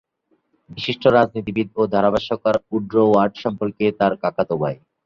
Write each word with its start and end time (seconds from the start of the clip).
বিশিষ্ট 0.69 1.03
রাজনীতিবিদ 1.09 1.67
ও 1.75 1.91
ধারাভাষ্যকার 1.93 2.55
উড্রো 2.75 3.03
ওয়াট 3.07 3.33
সম্পর্কে 3.43 3.85
তার 3.99 4.13
কাকাতো 4.23 4.55
ভাই। 4.61 4.75